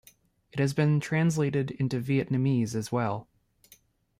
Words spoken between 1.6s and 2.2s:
into